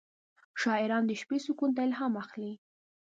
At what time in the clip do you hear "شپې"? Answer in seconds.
1.21-1.37